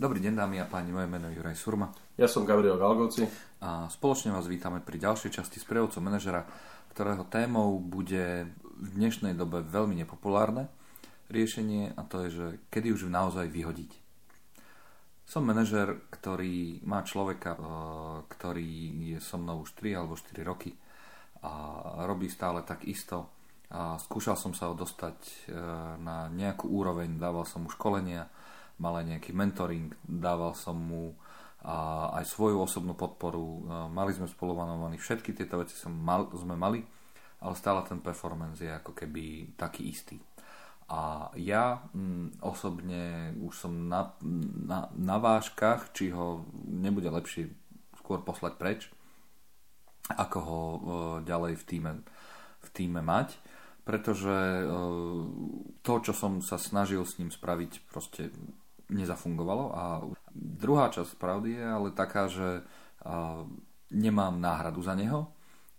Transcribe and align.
Dobrý 0.00 0.16
deň 0.24 0.32
dámy 0.32 0.56
a 0.56 0.64
páni, 0.64 0.96
moje 0.96 1.12
meno 1.12 1.28
je 1.28 1.36
Juraj 1.36 1.60
Surma. 1.60 1.92
Ja 2.16 2.24
som 2.24 2.48
Gabriel 2.48 2.80
Galgoci. 2.80 3.28
A 3.60 3.84
spoločne 3.92 4.32
vás 4.32 4.48
vítame 4.48 4.80
pri 4.80 4.96
ďalšej 4.96 5.28
časti 5.28 5.60
s 5.60 5.68
prevodcom 5.68 6.00
manažera, 6.00 6.48
ktorého 6.96 7.28
témou 7.28 7.76
bude 7.76 8.48
v 8.80 8.88
dnešnej 8.96 9.36
dobe 9.36 9.60
veľmi 9.60 10.00
nepopulárne 10.00 10.72
riešenie 11.28 11.92
a 11.92 12.02
to 12.08 12.24
je, 12.24 12.28
že 12.32 12.46
kedy 12.72 12.96
už 12.96 13.12
naozaj 13.12 13.52
vyhodiť. 13.52 13.92
Som 15.28 15.44
manažer, 15.44 16.00
ktorý 16.08 16.80
má 16.88 17.04
človeka, 17.04 17.52
e, 17.52 17.60
ktorý 18.24 18.68
je 19.04 19.18
so 19.20 19.36
mnou 19.36 19.68
už 19.68 19.76
3 19.84 20.00
alebo 20.00 20.16
4 20.16 20.32
roky 20.48 20.72
a 21.44 21.52
robí 22.08 22.32
stále 22.32 22.64
tak 22.64 22.88
isto. 22.88 23.28
A 23.68 24.00
skúšal 24.00 24.40
som 24.40 24.56
sa 24.56 24.72
ho 24.72 24.74
dostať 24.80 25.18
e, 25.20 25.32
na 26.00 26.32
nejakú 26.32 26.72
úroveň, 26.72 27.20
dával 27.20 27.44
som 27.44 27.68
mu 27.68 27.68
školenia, 27.68 28.24
mal 28.80 28.96
aj 28.98 29.16
nejaký 29.16 29.30
mentoring, 29.36 29.92
dával 30.08 30.56
som 30.56 30.74
mu 30.74 31.12
a 31.60 32.08
aj 32.16 32.24
svoju 32.24 32.56
osobnú 32.64 32.96
podporu. 32.96 33.44
E, 33.44 33.60
mali 33.92 34.16
sme 34.16 34.24
spoluvanovaní 34.24 34.96
všetky 34.96 35.36
tieto 35.36 35.60
veci 35.60 35.76
som 35.76 35.92
mal, 35.92 36.32
sme 36.32 36.56
mali, 36.56 36.80
ale 37.44 37.52
stále 37.52 37.84
ten 37.84 38.00
performance 38.00 38.64
je 38.64 38.72
ako 38.72 38.96
keby 38.96 39.56
taký 39.60 39.92
istý. 39.92 40.16
A 40.90 41.28
ja 41.36 41.84
mm, 41.92 42.42
osobne 42.42 43.36
už 43.44 43.54
som 43.68 43.72
na, 43.86 44.16
na, 44.66 44.88
na 44.96 45.16
váškach, 45.20 45.92
či 45.92 46.10
ho 46.10 46.48
nebude 46.64 47.12
lepšie 47.12 47.52
skôr 48.00 48.24
poslať 48.24 48.52
preč, 48.56 48.80
ako 50.08 50.38
ho 50.40 50.60
e, 50.64 50.78
ďalej 51.28 51.60
v 51.60 51.64
týme, 51.68 51.92
v 52.64 52.68
týme 52.72 53.04
mať, 53.04 53.36
pretože 53.84 54.32
e, 54.32 54.64
to, 55.84 55.94
čo 56.00 56.12
som 56.16 56.40
sa 56.40 56.56
snažil 56.56 57.04
s 57.04 57.20
ním 57.20 57.28
spraviť, 57.28 57.84
proste 57.92 58.32
nezafungovalo. 58.90 59.64
A 59.72 59.84
druhá 60.34 60.90
časť 60.90 61.16
pravdy 61.16 61.56
je 61.56 61.66
ale 61.66 61.88
taká, 61.94 62.26
že 62.26 62.60
e, 62.60 62.62
nemám 63.94 64.36
náhradu 64.42 64.82
za 64.82 64.98
neho, 64.98 65.30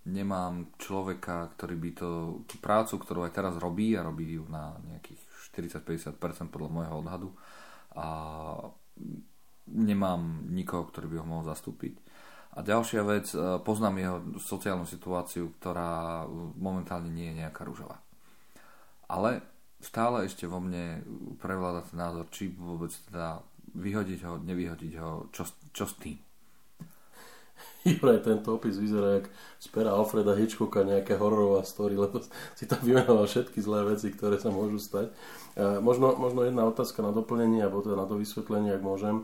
nemám 0.07 0.71
človeka, 0.81 1.51
ktorý 1.53 1.75
by 1.77 1.89
to, 1.93 2.09
tú 2.49 2.55
prácu, 2.57 2.97
ktorú 2.97 3.27
aj 3.27 3.35
teraz 3.35 3.53
robí 3.59 3.93
a 3.93 4.01
robí 4.01 4.39
ju 4.39 4.47
na 4.49 4.73
nejakých 4.89 5.21
40-50% 5.53 6.49
podľa 6.49 6.69
môjho 6.71 6.95
odhadu 7.03 7.29
a 7.93 8.07
nemám 9.67 10.47
nikoho, 10.47 10.87
ktorý 10.87 11.11
by 11.11 11.15
ho 11.21 11.25
mohol 11.27 11.45
zastúpiť. 11.45 11.99
A 12.51 12.59
ďalšia 12.67 13.01
vec, 13.07 13.31
e, 13.31 13.39
poznám 13.63 13.95
jeho 13.99 14.17
sociálnu 14.39 14.83
situáciu, 14.83 15.55
ktorá 15.59 16.23
momentálne 16.59 17.07
nie 17.07 17.31
je 17.31 17.39
nejaká 17.45 17.63
rúžová. 17.63 18.03
Ale 19.07 19.50
stále 19.81 20.29
ešte 20.29 20.45
vo 20.45 20.61
mne 20.61 21.01
prevláda 21.41 21.85
ten 21.85 21.97
názor, 21.97 22.29
či 22.29 22.53
vôbec 22.53 22.93
teda 23.09 23.41
vyhodiť 23.75 24.19
ho, 24.27 24.33
nevyhodiť 24.41 24.93
ho, 25.01 25.27
čo, 25.33 25.47
čo 25.73 25.85
s 25.87 25.95
tým. 25.99 26.17
Juraj, 27.85 28.21
tento 28.21 28.53
opis 28.53 28.77
vyzerá 28.77 29.21
jak 29.21 29.25
z 29.57 29.67
pera 29.73 29.93
Alfreda 29.93 30.37
Hitchcocka 30.37 30.85
nejaká 30.85 31.17
hororová 31.17 31.65
story, 31.65 31.97
lebo 31.97 32.21
si 32.57 32.69
tam 32.69 32.81
vymenoval 32.85 33.25
všetky 33.25 33.57
zlé 33.57 33.85
veci, 33.89 34.13
ktoré 34.13 34.37
sa 34.37 34.53
môžu 34.53 34.77
stať. 34.77 35.09
E, 35.57 35.81
možno, 35.81 36.13
možno 36.13 36.45
jedna 36.45 36.69
otázka 36.69 37.01
na 37.01 37.09
doplnenie, 37.09 37.65
alebo 37.65 37.81
teda 37.81 37.97
na 37.97 38.05
to 38.05 38.21
vysvetlenie, 38.21 38.77
ak 38.77 38.85
môžem. 38.85 39.15
E, 39.21 39.23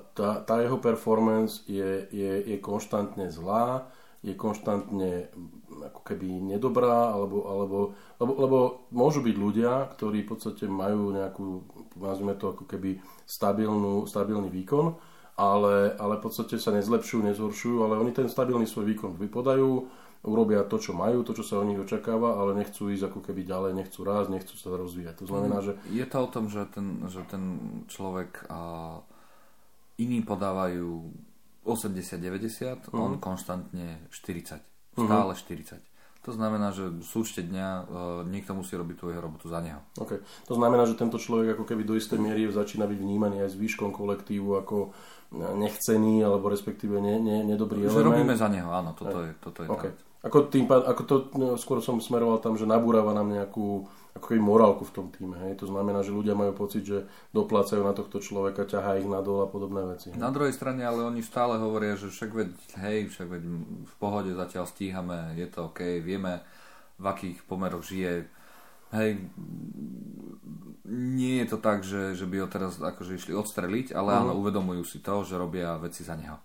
tá, 0.00 0.30
tá 0.40 0.54
jeho 0.64 0.80
performance 0.80 1.60
je, 1.68 2.08
je, 2.08 2.32
je 2.48 2.56
konštantne 2.64 3.28
zlá, 3.28 3.92
je 4.24 4.32
konštantne 4.32 5.28
ako 5.84 6.00
keby 6.00 6.56
nedobrá, 6.56 7.12
alebo, 7.12 7.44
alebo 7.44 7.78
lebo, 8.24 8.32
lebo 8.40 8.58
môžu 8.94 9.20
byť 9.20 9.36
ľudia, 9.36 9.72
ktorí 9.98 10.24
v 10.24 10.30
podstate 10.32 10.64
majú 10.64 11.12
nejakú, 11.12 11.46
nazvime 12.00 12.32
to 12.38 12.56
ako 12.56 12.64
keby 12.64 13.02
stabilnú, 13.28 14.08
stabilný 14.08 14.48
výkon, 14.48 14.96
ale, 15.36 15.98
ale 15.98 16.14
v 16.16 16.24
podstate 16.24 16.56
sa 16.56 16.72
nezlepšujú, 16.72 17.20
nezhoršujú, 17.26 17.76
ale 17.84 18.00
oni 18.00 18.14
ten 18.14 18.30
stabilný 18.30 18.64
svoj 18.64 18.86
výkon 18.94 19.18
vypodajú, 19.18 19.70
urobia 20.24 20.64
to, 20.64 20.80
čo 20.80 20.96
majú, 20.96 21.20
to, 21.20 21.36
čo 21.36 21.44
sa 21.44 21.60
od 21.60 21.68
nich 21.68 21.76
očakáva, 21.76 22.40
ale 22.40 22.56
nechcú 22.56 22.88
ísť 22.88 23.12
ako 23.12 23.20
keby 23.28 23.44
ďalej, 23.44 23.76
nechcú 23.76 24.00
rásť, 24.06 24.32
nechcú 24.32 24.54
sa 24.56 24.72
rozvíjať. 24.72 25.20
To 25.20 25.26
znamená, 25.28 25.60
že... 25.60 25.76
Je 25.92 26.06
to 26.08 26.16
o 26.22 26.28
tom, 26.32 26.48
že 26.48 26.64
ten, 26.72 27.04
že 27.12 27.20
ten 27.28 27.44
človek 27.90 28.48
a 28.48 28.60
iní 30.00 30.24
podávajú 30.24 31.12
80-90, 31.64 32.92
mm. 32.92 33.00
on 33.00 33.12
konštantne 33.18 34.04
40. 34.12 34.60
Mhm. 34.94 35.08
Stále 35.08 35.32
mm-hmm. 35.34 35.82
40. 35.82 35.94
To 36.24 36.32
znamená, 36.32 36.72
že 36.72 36.88
v 36.88 37.04
súčte 37.04 37.44
dňa 37.44 37.68
uh, 37.68 37.84
niekto 38.24 38.56
musí 38.56 38.72
robiť 38.80 38.96
tú 38.96 39.12
jeho 39.12 39.20
robotu 39.20 39.52
za 39.52 39.60
neho. 39.60 39.84
Okay. 40.00 40.24
To 40.48 40.56
znamená, 40.56 40.88
že 40.88 40.96
tento 40.96 41.20
človek 41.20 41.52
ako 41.52 41.68
keby 41.68 41.84
do 41.84 42.00
istej 42.00 42.16
miery 42.16 42.48
začína 42.48 42.88
byť 42.88 42.96
vnímaný 42.96 43.44
aj 43.44 43.52
s 43.52 43.60
výškom 43.60 43.92
kolektívu 43.92 44.56
ako 44.56 44.96
nechcený, 45.34 46.24
alebo 46.24 46.48
respektíve 46.48 46.96
ne, 46.96 47.20
ne, 47.20 47.44
nedobrý 47.44 47.84
že 47.84 47.92
element. 47.92 48.08
robíme 48.08 48.34
za 48.38 48.48
neho, 48.48 48.70
áno, 48.70 48.94
toto 48.94 49.20
je, 49.20 49.30
toto 49.36 49.66
je 49.66 49.68
okay. 49.68 49.92
Ako, 50.24 50.48
tým, 50.48 50.64
ako 50.64 51.02
to, 51.04 51.14
no, 51.36 51.46
skôr 51.60 51.84
som 51.84 52.00
smeroval 52.00 52.40
tam, 52.40 52.56
že 52.56 52.64
nabúrava 52.64 53.12
nám 53.12 53.28
nejakú 53.28 53.84
ako 54.14 54.26
keby 54.30 54.40
morálku 54.40 54.86
v 54.86 54.94
tom 54.94 55.06
týme. 55.10 55.34
Hej? 55.42 55.58
To 55.60 55.66
znamená, 55.66 56.06
že 56.06 56.14
ľudia 56.14 56.38
majú 56.38 56.54
pocit, 56.54 56.86
že 56.86 57.02
doplácajú 57.34 57.82
na 57.82 57.90
tohto 57.90 58.22
človeka, 58.22 58.62
ťahá 58.62 59.02
ich 59.02 59.08
nadol 59.10 59.42
a 59.42 59.50
podobné 59.50 59.82
veci. 59.90 60.14
Hej? 60.14 60.22
Na 60.22 60.30
druhej 60.30 60.54
strane, 60.54 60.86
ale 60.86 61.02
oni 61.02 61.18
stále 61.18 61.58
hovoria, 61.58 61.98
že 61.98 62.14
však 62.14 62.30
veď, 62.30 62.50
hej, 62.86 62.98
však 63.10 63.26
veď 63.26 63.42
v 63.84 63.94
pohode 63.98 64.30
zatiaľ 64.30 64.70
stíhame, 64.70 65.34
je 65.34 65.46
to 65.50 65.66
OK, 65.66 65.98
vieme, 65.98 66.46
v 67.02 67.04
akých 67.10 67.42
pomeroch 67.50 67.82
žije. 67.82 68.30
Hej, 68.94 69.18
nie 70.86 71.42
je 71.42 71.46
to 71.50 71.58
tak, 71.58 71.82
že, 71.82 72.14
že 72.14 72.30
by 72.30 72.46
ho 72.46 72.48
teraz 72.48 72.78
akože 72.78 73.18
išli 73.18 73.34
odstreliť, 73.34 73.98
ale 73.98 74.14
uh-huh. 74.14 74.20
áno, 74.30 74.32
uvedomujú 74.38 74.86
si 74.86 75.02
to, 75.02 75.26
že 75.26 75.34
robia 75.34 75.74
veci 75.82 76.06
za 76.06 76.14
neho. 76.14 76.38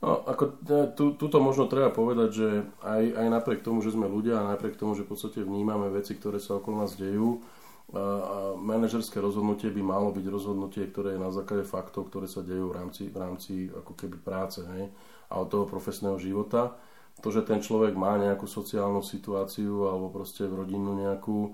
No, 0.00 0.24
ako 0.24 0.44
e, 0.48 0.96
tu, 0.96 1.04
tuto 1.12 1.38
možno 1.44 1.68
treba 1.68 1.92
povedať, 1.92 2.30
že 2.32 2.48
aj, 2.80 3.02
aj 3.20 3.26
napriek 3.28 3.60
tomu, 3.60 3.84
že 3.84 3.92
sme 3.92 4.08
ľudia 4.08 4.40
a 4.40 4.50
napriek 4.56 4.80
tomu, 4.80 4.96
že 4.96 5.04
v 5.04 5.12
podstate 5.12 5.44
vnímame 5.44 5.92
veci, 5.92 6.16
ktoré 6.16 6.40
sa 6.40 6.56
okolo 6.56 6.84
nás 6.84 6.96
dejú, 6.96 7.44
a, 7.90 7.98
a 7.98 8.36
manažerské 8.54 9.18
rozhodnutie 9.18 9.66
by 9.74 9.82
malo 9.82 10.14
byť 10.14 10.26
rozhodnutie, 10.30 10.86
ktoré 10.88 11.18
je 11.18 11.24
na 11.26 11.34
základe 11.34 11.66
faktov, 11.66 12.06
ktoré 12.06 12.30
sa 12.30 12.40
dejú 12.40 12.70
v 12.70 12.76
rámci, 12.78 13.10
v 13.10 13.16
rámci 13.18 13.52
ako 13.66 13.92
keby 13.98 14.16
práce 14.22 14.62
hej, 14.62 14.94
a 15.26 15.34
od 15.42 15.50
toho 15.50 15.66
profesného 15.66 16.14
života. 16.22 16.78
To, 17.20 17.28
že 17.28 17.44
ten 17.44 17.60
človek 17.60 17.98
má 17.98 18.16
nejakú 18.16 18.46
sociálnu 18.48 19.04
situáciu 19.04 19.90
alebo 19.90 20.08
proste 20.08 20.48
v 20.48 20.64
rodinu 20.64 20.96
nejakú, 20.96 21.52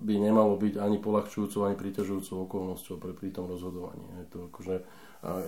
by 0.00 0.14
nemalo 0.16 0.56
byť 0.56 0.78
ani 0.78 0.96
polahčujúcou, 1.02 1.66
ani 1.66 1.76
príťažujúcou 1.76 2.46
okolnosťou 2.46 2.96
pri 3.02 3.34
tom 3.34 3.50
rozhodovaní. 3.50 4.06
Je 4.22 4.26
to, 4.30 4.38
akože, 4.48 4.76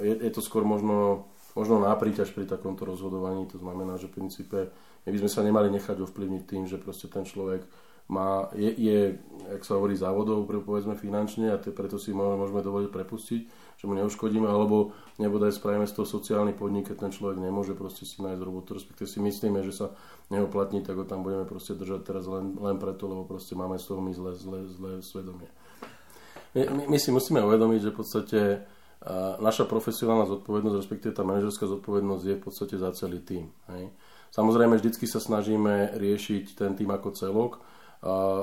je, 0.03 0.15
je 0.29 0.31
to 0.35 0.43
skôr 0.43 0.67
možno, 0.67 1.31
možno 1.59 1.83
na 1.83 1.91
príťaž 1.99 2.31
pri 2.31 2.47
takomto 2.47 2.87
rozhodovaní. 2.87 3.51
To 3.51 3.59
znamená, 3.59 3.99
že 3.99 4.07
v 4.07 4.23
princípe 4.23 4.71
my 5.03 5.11
by 5.11 5.19
sme 5.27 5.31
sa 5.31 5.43
nemali 5.43 5.75
nechať 5.75 5.99
ovplyvniť 6.07 6.43
tým, 6.47 6.71
že 6.71 6.79
proste 6.79 7.11
ten 7.11 7.27
človek 7.27 7.67
má, 8.09 8.49
je, 8.57 8.73
je, 8.73 9.01
jak 9.53 9.63
sa 9.69 9.77
hovorí, 9.77 9.93
závodov, 9.93 10.49
povedzme 10.49 10.97
finančne 10.97 11.53
a 11.53 11.61
te, 11.61 11.69
preto 11.69 12.01
si 12.01 12.17
môžeme 12.17 12.65
dovoliť 12.65 12.89
prepustiť, 12.89 13.41
že 13.77 13.85
mu 13.85 13.93
neuškodíme, 14.01 14.49
alebo 14.49 14.97
nebodaj 15.21 15.53
spravíme 15.53 15.85
z 15.85 15.93
toho 15.93 16.09
sociálny 16.09 16.57
podnik, 16.57 16.89
keď 16.89 17.05
ten 17.05 17.13
človek 17.13 17.37
nemôže 17.37 17.77
proste 17.77 18.09
si 18.09 18.25
nájsť 18.25 18.41
robotu, 18.41 18.81
respektíve 18.81 19.05
si 19.05 19.21
myslíme, 19.21 19.61
že 19.61 19.77
sa 19.77 19.87
neoplatní, 20.33 20.81
tak 20.81 20.97
ho 20.97 21.05
tam 21.05 21.21
budeme 21.21 21.45
proste 21.45 21.77
držať 21.77 22.01
teraz 22.01 22.25
len, 22.25 22.57
len 22.57 22.81
preto, 22.81 23.13
lebo 23.13 23.29
proste 23.29 23.53
máme 23.53 23.77
z 23.77 23.85
toho 23.93 24.01
my 24.01 24.13
zlé, 24.17 24.33
zlé, 24.41 24.61
zlé 24.65 24.93
svedomie. 25.05 25.53
My, 26.57 26.65
my, 26.65 26.83
my 26.89 26.99
si 26.99 27.13
musíme 27.13 27.45
uvedomiť, 27.45 27.81
že 27.85 27.93
v 27.93 27.99
podstate 28.01 28.41
naša 29.39 29.65
profesionálna 29.71 30.27
zodpovednosť, 30.27 30.79
respektíve 30.79 31.13
tá 31.15 31.23
manažerská 31.23 31.71
zodpovednosť 31.71 32.25
je 32.27 32.35
v 32.35 32.43
podstate 32.43 32.75
za 32.75 32.91
celý 32.99 33.23
tým. 33.23 33.47
Hej. 33.71 33.95
Samozrejme, 34.35 34.77
vždycky 34.77 35.07
sa 35.07 35.23
snažíme 35.23 35.97
riešiť 35.97 36.59
ten 36.59 36.75
tým 36.75 36.91
ako 36.91 37.15
celok, 37.15 37.53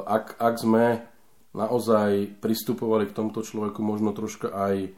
ak, 0.07 0.39
ak 0.39 0.55
sme 0.55 1.05
naozaj 1.55 2.39
pristupovali 2.39 3.07
k 3.07 3.15
tomuto 3.15 3.43
človeku 3.43 3.83
možno 3.83 4.15
troška 4.15 4.51
aj 4.51 4.95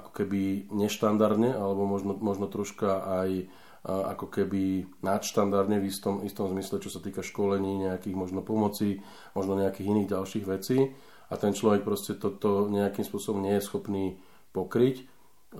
ako 0.00 0.10
keby 0.14 0.70
neštandardne, 0.70 1.50
alebo 1.50 1.82
možno, 1.82 2.14
možno 2.14 2.46
troška 2.46 3.02
aj 3.22 3.50
ako 3.82 4.26
keby 4.28 4.86
nadštandardne 5.02 5.80
v 5.80 5.88
istom, 5.88 6.22
istom 6.22 6.46
zmysle, 6.52 6.78
čo 6.78 6.92
sa 6.92 7.00
týka 7.02 7.24
školení, 7.24 7.90
nejakých 7.90 8.14
možno 8.14 8.44
pomoci, 8.44 9.02
možno 9.34 9.58
nejakých 9.58 9.90
iných 9.90 10.10
ďalších 10.14 10.44
vecí 10.46 10.94
a 11.30 11.34
ten 11.38 11.54
človek 11.54 11.86
proste 11.86 12.18
toto 12.18 12.66
nejakým 12.66 13.06
spôsobom 13.06 13.40
nie 13.46 13.54
je 13.56 13.66
schopný 13.66 14.18
pokryť, 14.50 15.06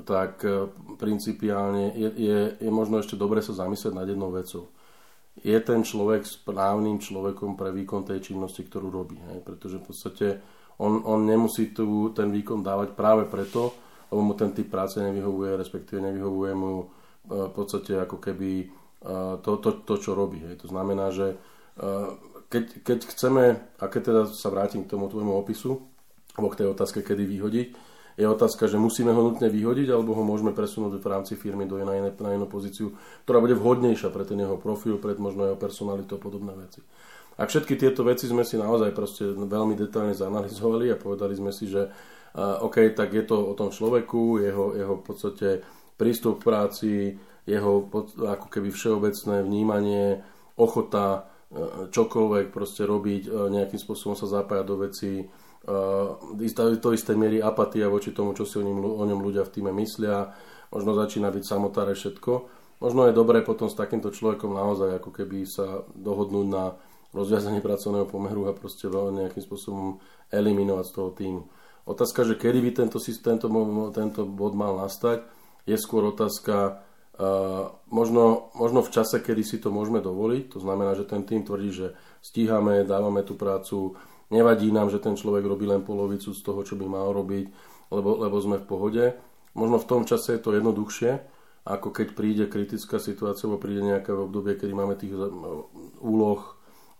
tak 0.03 0.43
e, 0.43 0.67
principiálne 0.99 1.95
je, 1.95 2.11
je, 2.15 2.39
je 2.59 2.71
možno 2.71 2.99
ešte 2.99 3.15
dobre 3.15 3.43
sa 3.43 3.55
zamyslieť 3.55 3.95
nad 3.95 4.07
jednou 4.07 4.35
vecou 4.35 4.71
je 5.41 5.59
ten 5.63 5.81
človek 5.81 6.27
správnym 6.27 7.01
človekom 7.01 7.57
pre 7.57 7.73
výkon 7.73 8.05
tej 8.05 8.33
činnosti, 8.33 8.67
ktorú 8.67 8.93
robí. 8.93 9.17
Hej? 9.17 9.41
Pretože 9.41 9.81
v 9.81 9.85
podstate 9.87 10.27
on, 10.81 11.01
on 11.07 11.25
nemusí 11.25 11.73
tu 11.73 12.13
ten 12.13 12.29
výkon 12.29 12.61
dávať 12.61 12.93
práve 12.93 13.25
preto, 13.31 13.73
lebo 14.13 14.21
mu 14.21 14.35
ten 14.37 14.53
typ 14.53 14.69
práce 14.69 14.99
nevyhovuje, 15.01 15.57
respektíve 15.57 16.03
nevyhovuje 16.03 16.53
mu 16.53 16.73
e, 16.83 16.87
v 17.31 17.53
podstate 17.57 17.97
ako 17.97 18.21
keby 18.21 18.51
e, 18.61 18.67
to, 19.41 19.51
to, 19.63 19.71
to 19.87 19.95
čo 19.97 20.13
robí. 20.13 20.43
Hej? 20.45 20.61
To 20.61 20.69
znamená, 20.69 21.09
že 21.15 21.39
keď, 22.51 22.83
keď 22.83 22.99
chceme, 23.15 23.45
a 23.79 23.85
keď 23.87 24.03
teda 24.03 24.23
sa 24.27 24.51
vrátim 24.51 24.83
k 24.83 24.91
tomu 24.91 25.07
tvojmu 25.07 25.39
opisu, 25.39 25.81
alebo 26.35 26.51
k 26.51 26.59
tej 26.61 26.69
otázke, 26.75 27.01
kedy 27.07 27.25
vyhodiť, 27.25 27.69
Je 28.21 28.29
otázka, 28.29 28.69
že 28.69 28.77
musíme 28.77 29.17
ho 29.17 29.23
nutne 29.33 29.49
vyhodiť, 29.49 29.89
alebo 29.97 30.13
ho 30.13 30.21
môžeme 30.21 30.53
presunúť 30.53 31.01
v 31.01 31.09
rámci 31.09 31.41
firmy 31.41 31.65
do 31.65 31.81
na, 31.81 31.97
iné, 31.97 32.13
na 32.13 32.37
inú 32.37 32.45
pozíciu, 32.45 32.93
ktorá 33.25 33.41
bude 33.41 33.57
vhodnejšia 33.57 34.13
pre 34.13 34.29
ten 34.29 34.37
jeho 34.37 34.61
profil, 34.61 35.01
pre 35.01 35.17
možno 35.17 35.49
jeho 35.49 35.57
personalitu 35.57 36.19
a 36.19 36.21
podobné 36.21 36.53
veci. 36.53 36.85
A 37.41 37.49
všetky 37.49 37.81
tieto 37.81 38.05
veci 38.05 38.29
sme 38.29 38.45
si 38.45 38.61
naozaj 38.61 38.93
proste 38.93 39.25
veľmi 39.25 39.73
detailne 39.73 40.13
zanalizovali 40.13 40.93
a 40.93 41.01
povedali 41.01 41.33
sme 41.33 41.49
si, 41.49 41.71
že 41.71 41.89
uh, 41.89 42.61
OK, 42.61 42.93
tak 42.93 43.15
je 43.17 43.25
to 43.25 43.41
o 43.41 43.55
tom 43.57 43.73
človeku, 43.73 44.45
jeho, 44.45 44.77
jeho 44.77 44.95
v 45.01 45.05
podstate 45.07 45.49
prístup 45.97 46.45
k 46.45 46.47
práci, 46.51 46.93
jeho 47.49 47.89
ako 48.21 48.47
keby 48.53 48.69
všeobecné 48.69 49.41
vnímanie, 49.41 50.21
ochota 50.61 51.30
čokoľvek 51.91 52.55
proste 52.55 52.87
robiť, 52.87 53.27
nejakým 53.27 53.81
spôsobom 53.81 54.15
sa 54.15 54.31
zapájať 54.31 54.65
do 54.67 54.77
vecí, 54.87 55.27
to 56.81 56.89
isté 56.95 57.13
miery 57.19 57.43
apatia 57.43 57.91
voči 57.91 58.15
tomu, 58.15 58.33
čo 58.33 58.47
si 58.47 58.57
o 58.57 58.65
ňom, 58.65 58.81
o 58.81 59.05
ňom 59.05 59.21
ľudia 59.21 59.45
v 59.45 59.53
týme 59.59 59.73
myslia, 59.77 60.31
možno 60.71 60.95
začína 60.95 61.29
byť 61.29 61.45
samotáre 61.45 61.93
všetko. 61.99 62.33
Možno 62.81 63.05
je 63.05 63.13
dobré 63.13 63.45
potom 63.45 63.69
s 63.69 63.77
takýmto 63.77 64.09
človekom 64.09 64.57
naozaj 64.57 65.03
ako 65.03 65.11
keby 65.13 65.45
sa 65.45 65.85
dohodnúť 65.93 66.47
na 66.49 66.81
rozviazanie 67.13 67.61
pracovného 67.67 68.09
pomeru 68.09 68.49
a 68.49 68.57
proste 68.57 68.89
nejakým 68.89 69.43
spôsobom 69.43 70.01
eliminovať 70.33 70.85
z 70.87 70.95
toho 70.95 71.11
týmu. 71.13 71.43
Otázka, 71.85 72.23
že 72.23 72.39
kedy 72.39 72.59
by 72.63 72.71
tento, 72.77 73.03
tento, 73.03 73.47
tento 73.91 74.21
bod 74.23 74.55
mal 74.55 74.79
nastať, 74.79 75.27
je 75.67 75.77
skôr 75.77 76.07
otázka, 76.09 76.87
možno, 77.93 78.51
možno 78.57 78.81
v 78.81 78.93
čase, 78.93 79.21
kedy 79.21 79.43
si 79.45 79.61
to 79.61 79.69
môžeme 79.69 80.01
dovoliť, 80.01 80.57
to 80.57 80.59
znamená, 80.59 80.97
že 80.97 81.05
ten 81.05 81.23
tým 81.23 81.45
tvrdí, 81.45 81.71
že 81.71 81.87
stíhame, 82.25 82.89
dávame 82.89 83.21
tú 83.23 83.37
prácu, 83.37 83.99
nevadí 84.33 84.73
nám, 84.73 84.89
že 84.89 85.03
ten 85.03 85.15
človek 85.15 85.45
robí 85.45 85.69
len 85.69 85.85
polovicu 85.85 86.33
z 86.33 86.41
toho, 86.41 86.65
čo 86.65 86.75
by 86.81 86.87
mal 86.89 87.13
robiť, 87.13 87.47
lebo, 87.93 88.17
lebo 88.21 88.37
sme 88.41 88.57
v 88.59 88.69
pohode. 88.69 89.05
Možno 89.53 89.77
v 89.83 89.89
tom 89.89 90.03
čase 90.07 90.39
je 90.39 90.43
to 90.43 90.55
jednoduchšie, 90.55 91.21
ako 91.67 91.93
keď 91.93 92.09
príde 92.17 92.45
kritická 92.49 92.97
situácia, 92.97 93.45
alebo 93.45 93.61
príde 93.61 93.85
nejaké 93.85 94.15
obdobie, 94.17 94.57
kedy 94.57 94.73
máme 94.73 94.97
tých 94.97 95.13
úloh, 96.01 96.41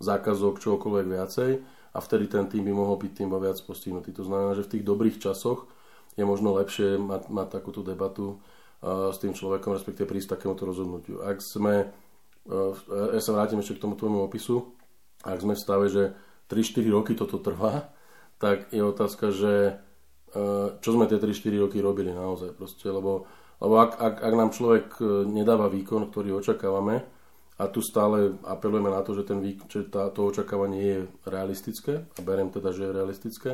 zákazok, 0.01 0.65
čokoľvek 0.65 1.07
viacej 1.13 1.51
a 1.93 1.99
vtedy 2.01 2.25
ten 2.33 2.49
tým 2.49 2.65
by 2.65 2.73
mohol 2.73 2.97
byť 2.97 3.13
tým 3.21 3.29
viac 3.29 3.61
postihnutý. 3.61 4.17
To 4.17 4.25
znamená, 4.25 4.57
že 4.57 4.65
v 4.65 4.73
tých 4.77 4.85
dobrých 4.89 5.21
časoch 5.21 5.69
je 6.17 6.25
možno 6.25 6.57
lepšie 6.57 6.97
mať, 6.97 7.29
mať 7.29 7.49
takúto 7.61 7.85
debatu 7.85 8.41
s 8.81 9.17
tým 9.21 9.37
človekom, 9.37 9.77
respektíve 9.77 10.09
prísť 10.09 10.41
takémuto 10.41 10.65
rozhodnutiu. 10.65 11.21
Ak 11.21 11.45
sme, 11.45 11.93
ja 12.89 13.21
sa 13.21 13.37
vrátim 13.37 13.61
ešte 13.61 13.77
k 13.77 13.85
tomu 13.85 13.93
tvojmu 13.93 14.25
opisu, 14.25 14.73
ak 15.21 15.37
sme 15.37 15.53
v 15.53 15.61
stave, 15.61 15.87
že 15.93 16.17
3-4 16.49 16.89
roky 16.89 17.13
toto 17.13 17.37
trvá, 17.37 17.93
tak 18.41 18.73
je 18.73 18.81
otázka, 18.81 19.37
že 19.37 19.85
čo 20.81 20.89
sme 20.95 21.11
tie 21.11 21.19
3-4 21.19 21.67
roky 21.67 21.79
robili 21.83 22.15
naozaj 22.15 22.55
proste, 22.55 22.87
lebo, 22.87 23.27
lebo 23.59 23.75
ak, 23.83 23.99
ak, 23.99 24.15
ak 24.23 24.35
nám 24.35 24.51
človek 24.55 24.87
e, 25.03 25.05
nedáva 25.27 25.67
výkon, 25.67 26.07
ktorý 26.07 26.39
očakávame, 26.39 27.03
a 27.61 27.69
tu 27.69 27.85
stále 27.85 28.41
apelujeme 28.47 28.89
na 28.89 29.05
to, 29.05 29.13
že, 29.13 29.27
ten 29.27 29.43
výkon, 29.43 29.69
že 29.69 29.91
tá, 29.91 30.09
to 30.09 30.31
očakávanie 30.33 30.81
je 30.81 30.99
realistické, 31.29 32.07
a 32.07 32.19
beriem 32.23 32.49
teda, 32.49 32.73
že 32.73 32.89
je 32.89 32.95
realistické, 32.95 33.53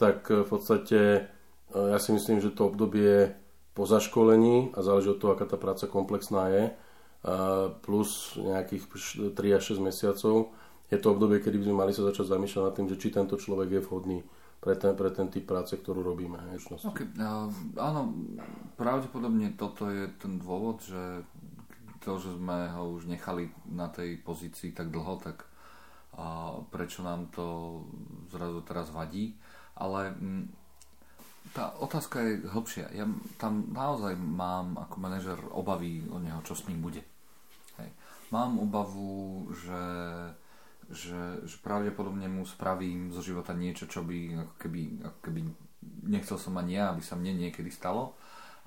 tak 0.00 0.24
e, 0.32 0.42
v 0.42 0.48
podstate 0.48 0.98
e, 0.98 1.20
ja 1.76 2.00
si 2.00 2.16
myslím, 2.16 2.40
že 2.40 2.56
to 2.56 2.72
obdobie 2.72 3.36
po 3.78 3.86
zaškolení 3.86 4.74
a 4.74 4.82
záleží 4.82 5.14
od 5.14 5.22
toho, 5.22 5.38
aká 5.38 5.46
tá 5.46 5.54
práca 5.54 5.86
komplexná 5.86 6.50
je, 6.50 6.64
plus 7.86 8.34
nejakých 8.34 8.82
3 9.38 9.56
až 9.58 9.62
6 9.78 9.86
mesiacov, 9.86 10.50
je 10.90 10.98
to 10.98 11.14
obdobie, 11.14 11.38
kedy 11.38 11.62
by 11.62 11.64
sme 11.70 11.80
mali 11.86 11.92
sa 11.94 12.02
začať 12.10 12.26
zamýšľať 12.34 12.62
nad 12.66 12.74
tým, 12.74 12.88
že 12.90 12.98
či 12.98 13.14
tento 13.14 13.38
človek 13.38 13.78
je 13.78 13.84
vhodný 13.86 14.18
pre 14.58 14.74
ten, 14.74 14.98
pre 14.98 15.14
ten 15.14 15.30
typ 15.30 15.46
práce, 15.46 15.78
ktorú 15.78 16.02
robíme. 16.02 16.42
Okay. 16.58 17.06
Áno, 17.78 18.00
pravdepodobne 18.74 19.54
toto 19.54 19.86
je 19.86 20.10
ten 20.18 20.42
dôvod, 20.42 20.82
že 20.82 21.22
to, 22.02 22.18
že 22.18 22.34
sme 22.34 22.72
ho 22.74 22.98
už 22.98 23.06
nechali 23.06 23.54
na 23.70 23.86
tej 23.86 24.18
pozícii 24.18 24.74
tak 24.74 24.90
dlho, 24.90 25.22
tak 25.22 25.46
prečo 26.74 27.06
nám 27.06 27.30
to 27.30 27.78
zrazu 28.34 28.58
teraz 28.66 28.90
vadí. 28.90 29.38
Ale 29.78 30.10
m, 30.18 30.50
tá 31.52 31.74
otázka 31.78 32.20
je 32.20 32.32
hlbšia. 32.48 32.86
Ja 32.92 33.06
tam 33.38 33.70
naozaj 33.70 34.16
mám 34.16 34.76
ako 34.76 34.96
manažer 35.00 35.38
obavy 35.52 36.04
o 36.08 36.18
neho, 36.18 36.40
čo 36.42 36.56
s 36.56 36.66
ním 36.66 36.82
bude. 36.82 37.02
Hej. 37.78 37.90
Mám 38.34 38.58
obavu, 38.58 39.46
že, 39.54 39.84
že, 40.90 41.20
že 41.46 41.56
pravdepodobne 41.64 42.28
mu 42.28 42.44
spravím 42.44 43.14
zo 43.14 43.24
života 43.24 43.56
niečo, 43.56 43.88
čo 43.88 44.04
by 44.04 44.44
ako 44.44 44.54
keby, 44.60 44.80
ako 45.04 45.18
keby 45.24 45.40
nechcel 46.10 46.36
som 46.36 46.58
ani 46.58 46.76
ja, 46.76 46.92
aby 46.92 47.02
sa 47.04 47.14
mne 47.16 47.38
niekedy 47.38 47.70
stalo. 47.72 48.18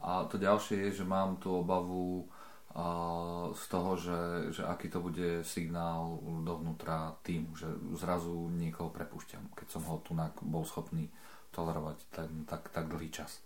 A 0.01 0.25
to 0.25 0.41
ďalšie 0.41 0.89
je, 0.89 1.03
že 1.03 1.05
mám 1.05 1.37
tú 1.37 1.61
obavu 1.61 2.25
a, 2.73 3.51
z 3.53 3.63
toho, 3.69 3.91
že, 3.99 4.19
že 4.55 4.63
aký 4.65 4.89
to 4.89 5.03
bude 5.03 5.45
signál 5.45 6.17
dovnútra 6.41 7.13
týmu, 7.21 7.53
že 7.53 7.69
zrazu 7.99 8.49
niekoho 8.57 8.89
prepúšťam, 8.89 9.53
keď 9.53 9.67
som 9.69 9.83
ho 9.85 10.01
tu 10.01 10.17
bol 10.47 10.65
schopný 10.65 11.11
tolerovať 11.51 11.97
ten, 12.11 12.29
tak, 12.47 12.71
tak 12.71 12.87
dlhý 12.87 13.11
čas. 13.11 13.43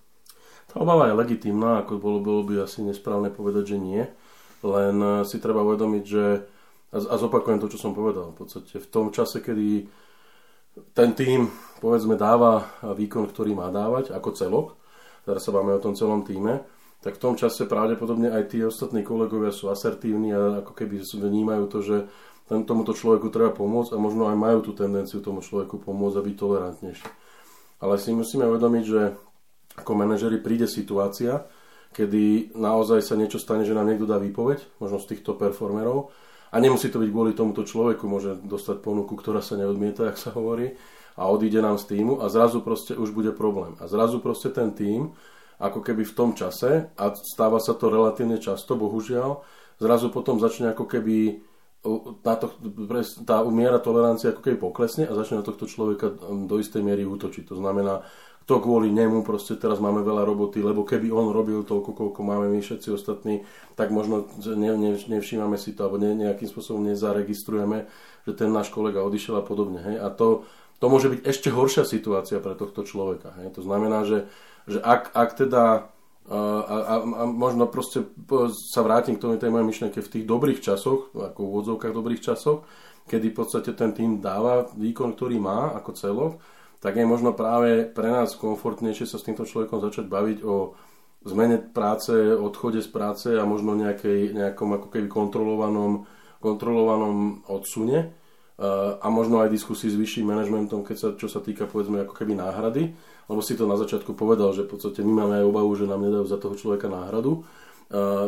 Tá 0.69 0.81
obava 0.81 1.09
je 1.09 1.17
legitímna, 1.17 1.85
ako 1.85 2.01
bolo, 2.01 2.19
bolo 2.21 2.41
by 2.45 2.65
asi 2.65 2.81
nesprávne 2.81 3.29
povedať, 3.29 3.75
že 3.75 3.77
nie. 3.77 4.03
Len 4.65 4.95
eh, 4.97 5.13
si 5.25 5.37
treba 5.37 5.61
uvedomiť, 5.61 6.05
že 6.05 6.25
a 6.95 7.15
zopakujem 7.19 7.59
to, 7.59 7.67
čo 7.67 7.81
som 7.81 7.91
povedal. 7.91 8.31
V 8.31 8.45
podstate 8.45 8.79
v 8.79 8.87
tom 8.87 9.11
čase, 9.11 9.43
kedy 9.43 9.91
ten 10.95 11.11
tým 11.11 11.51
povedzme 11.83 12.15
dáva 12.15 12.71
výkon, 12.79 13.27
ktorý 13.27 13.51
má 13.51 13.67
dávať 13.67 14.15
ako 14.15 14.29
celok, 14.31 14.67
teraz 15.27 15.43
sa 15.43 15.51
máme 15.51 15.75
o 15.75 15.83
tom 15.83 15.91
celom 15.91 16.23
týme, 16.23 16.63
tak 17.03 17.19
v 17.19 17.23
tom 17.23 17.35
čase 17.35 17.67
pravdepodobne 17.67 18.31
aj 18.31 18.55
tí 18.55 18.63
ostatní 18.63 19.03
kolegovia 19.03 19.51
sú 19.51 19.67
asertívni 19.67 20.31
a 20.31 20.63
ako 20.63 20.71
keby 20.71 21.03
vnímajú 21.03 21.63
to, 21.67 21.79
že 21.83 21.97
tomuto 22.47 22.95
človeku 22.95 23.27
treba 23.27 23.51
pomôcť 23.51 23.91
a 23.91 23.99
možno 23.99 24.31
aj 24.31 24.37
majú 24.39 24.63
tú 24.63 24.71
tendenciu 24.71 25.19
tomu 25.19 25.43
človeku 25.43 25.83
pomôcť 25.83 26.15
a 26.15 26.25
byť 26.25 26.35
tolerantnejší 26.39 27.09
ale 27.79 27.95
si 27.99 28.15
musíme 28.15 28.47
uvedomiť, 28.47 28.83
že 28.83 29.01
ako 29.75 29.91
manažeri 29.91 30.39
príde 30.39 30.67
situácia, 30.67 31.43
kedy 31.95 32.55
naozaj 32.55 33.03
sa 33.03 33.15
niečo 33.15 33.39
stane, 33.39 33.63
že 33.63 33.75
nám 33.75 33.87
niekto 33.87 34.07
dá 34.07 34.19
výpoveď, 34.19 34.63
možno 34.83 34.99
z 34.99 35.15
týchto 35.15 35.35
performerov, 35.35 36.11
a 36.51 36.55
nemusí 36.59 36.87
to 36.87 37.03
byť 37.03 37.09
kvôli 37.11 37.31
tomuto 37.35 37.67
človeku, 37.67 38.07
môže 38.07 38.39
dostať 38.47 38.79
ponuku, 38.79 39.19
ktorá 39.19 39.43
sa 39.43 39.59
neodmieta, 39.59 40.07
ak 40.07 40.15
sa 40.15 40.31
hovorí, 40.31 40.75
a 41.15 41.27
odíde 41.31 41.63
nám 41.63 41.79
z 41.79 41.95
týmu 41.95 42.19
a 42.19 42.27
zrazu 42.27 42.59
proste 42.59 42.95
už 42.95 43.15
bude 43.15 43.31
problém. 43.31 43.75
A 43.79 43.87
zrazu 43.87 44.19
proste 44.19 44.51
ten 44.51 44.75
tým, 44.75 45.15
ako 45.59 45.79
keby 45.79 46.03
v 46.03 46.15
tom 46.15 46.31
čase, 46.35 46.91
a 46.95 47.03
stáva 47.15 47.59
sa 47.63 47.75
to 47.75 47.87
relatívne 47.87 48.39
často, 48.39 48.75
bohužiaľ, 48.75 49.43
zrazu 49.79 50.11
potom 50.11 50.39
začne 50.39 50.75
ako 50.75 50.87
keby 50.87 51.39
táto, 52.25 52.51
tá 53.23 53.45
miera 53.45 53.77
tolerancie 53.77 54.33
ako 54.33 54.41
keby 54.41 54.57
poklesne 54.57 55.05
a 55.05 55.13
začne 55.13 55.41
na 55.41 55.45
tohto 55.45 55.69
človeka 55.69 56.09
do 56.45 56.55
istej 56.57 56.81
miery 56.81 57.05
útočiť. 57.05 57.45
To 57.53 57.55
znamená, 57.61 58.01
to 58.45 58.61
kvôli 58.61 58.93
nemu 58.93 59.25
proste 59.25 59.57
teraz 59.57 59.81
máme 59.81 60.05
veľa 60.05 60.21
roboty, 60.21 60.61
lebo 60.61 60.85
keby 60.85 61.09
on 61.09 61.33
robil 61.33 61.65
toľko, 61.65 61.97
koľko 61.97 62.21
máme 62.21 62.45
my 62.53 62.61
všetci 62.61 62.93
ostatní, 62.93 63.41
tak 63.73 63.89
možno 63.89 64.29
ne, 64.45 64.69
ne, 64.77 64.91
nevšímame 65.01 65.57
si 65.57 65.73
to, 65.73 65.89
alebo 65.89 65.97
ne, 65.97 66.13
nejakým 66.13 66.45
spôsobom 66.45 66.85
nezaregistrujeme, 66.85 67.89
že 68.29 68.31
ten 68.37 68.53
náš 68.53 68.69
kolega 68.69 69.01
odišiel 69.01 69.41
a 69.41 69.43
podobne. 69.45 69.81
Hej? 69.81 69.97
A 69.97 70.13
to, 70.13 70.45
to 70.77 70.85
môže 70.93 71.09
byť 71.09 71.19
ešte 71.25 71.49
horšia 71.49 71.89
situácia 71.89 72.37
pre 72.37 72.53
tohto 72.53 72.85
človeka. 72.85 73.33
Hej? 73.41 73.57
To 73.57 73.65
znamená, 73.65 74.05
že, 74.05 74.29
že 74.69 74.77
ak, 74.77 75.09
ak 75.17 75.29
teda 75.41 75.89
a, 76.25 76.37
a, 76.65 76.95
a 77.05 77.23
možno 77.29 77.69
proste 77.69 78.01
sa 78.49 78.81
vrátim 78.81 79.13
k 79.13 79.21
tomu 79.21 79.37
tej 79.37 79.53
mojej 79.53 79.69
myšlenke 79.69 80.01
v 80.01 80.11
tých 80.11 80.25
dobrých 80.25 80.57
časoch, 80.57 81.13
ako 81.13 81.37
v 81.37 81.49
úvodzovkách 81.53 81.93
dobrých 81.93 82.25
časoch, 82.25 82.65
kedy 83.05 83.29
v 83.29 83.37
podstate 83.37 83.77
ten 83.77 83.93
tým 83.93 84.17
dáva 84.17 84.65
výkon, 84.73 85.13
ktorý 85.13 85.37
má 85.37 85.77
ako 85.77 85.91
celok, 85.93 86.31
tak 86.81 86.97
je 86.97 87.05
možno 87.05 87.37
práve 87.37 87.85
pre 87.85 88.09
nás 88.09 88.33
komfortnejšie 88.33 89.05
sa 89.05 89.21
s 89.21 89.25
týmto 89.25 89.45
človekom 89.45 89.81
začať 89.85 90.09
baviť 90.09 90.41
o 90.41 90.73
zmene 91.25 91.57
práce, 91.61 92.13
odchode 92.33 92.81
z 92.81 92.89
práce 92.89 93.29
a 93.33 93.45
možno 93.45 93.73
nejakej, 93.77 94.33
nejakom 94.33 94.81
ako 94.81 94.87
keby 94.93 95.09
kontrolovanom, 95.09 96.05
kontrolovanom 96.41 97.45
odsune 97.49 98.13
a 99.01 99.07
možno 99.11 99.41
aj 99.43 99.51
diskusii 99.51 99.91
s 99.91 99.99
vyšším 99.99 100.31
manažmentom, 100.31 100.85
keď 100.85 100.97
sa, 100.97 101.07
čo 101.17 101.27
sa 101.27 101.43
týka 101.43 101.67
povedzme 101.67 102.05
ako 102.05 102.13
keby 102.13 102.37
náhrady 102.39 102.93
lebo 103.25 103.41
si 103.41 103.57
to 103.57 103.65
na 103.65 103.77
začiatku 103.77 104.13
povedal, 104.13 104.53
že 104.53 104.65
v 104.65 104.77
podstate 104.77 105.01
my 105.01 105.13
máme 105.25 105.33
aj 105.41 105.45
obavu, 105.49 105.71
že 105.73 105.89
nám 105.89 106.01
nedajú 106.05 106.25
za 106.29 106.37
toho 106.37 106.53
človeka 106.53 106.89
náhradu, 106.89 107.45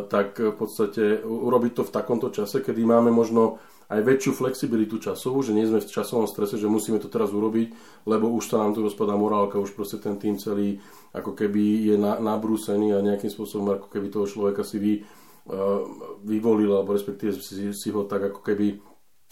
tak 0.06 0.38
v 0.38 0.54
podstate 0.54 1.18
urobiť 1.26 1.72
to 1.74 1.82
v 1.82 1.94
takomto 1.94 2.30
čase, 2.30 2.62
kedy 2.62 2.86
máme 2.86 3.10
možno 3.10 3.58
aj 3.88 4.04
väčšiu 4.04 4.32
flexibilitu 4.36 5.00
časovú, 5.00 5.40
že 5.40 5.56
nie 5.56 5.64
sme 5.64 5.80
v 5.80 5.88
časovom 5.88 6.28
strese, 6.28 6.60
že 6.60 6.68
musíme 6.68 7.00
to 7.00 7.08
teraz 7.08 7.32
urobiť, 7.32 7.72
lebo 8.04 8.28
už 8.36 8.52
sa 8.52 8.60
nám 8.60 8.76
tu 8.76 8.84
rozpadá 8.84 9.16
morálka, 9.16 9.56
už 9.56 9.72
proste 9.72 9.96
ten 9.96 10.20
tým 10.20 10.36
celý 10.36 10.76
ako 11.16 11.32
keby 11.32 11.88
je 11.88 11.96
na, 11.96 12.20
nabrúsený 12.20 12.92
a 12.92 13.00
nejakým 13.00 13.32
spôsobom 13.32 13.80
ako 13.80 13.88
keby 13.88 14.12
toho 14.12 14.28
človeka 14.28 14.60
si 14.60 14.76
vy, 14.76 14.92
uh, 15.00 15.80
vyvolil, 16.20 16.76
alebo 16.76 16.92
respektíve 16.92 17.32
si, 17.40 17.72
si 17.72 17.88
ho 17.88 18.04
tak 18.04 18.28
ako 18.28 18.40
keby 18.44 18.76